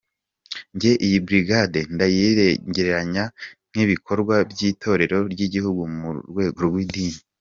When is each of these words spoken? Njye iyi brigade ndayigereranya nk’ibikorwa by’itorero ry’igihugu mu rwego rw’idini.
Njye 0.75 0.91
iyi 1.05 1.17
brigade 1.25 1.79
ndayigereranya 1.93 3.23
nk’ibikorwa 3.71 4.35
by’itorero 4.51 5.17
ry’igihugu 5.33 5.81
mu 5.97 6.09
rwego 6.31 6.59
rw’idini. 6.69 7.19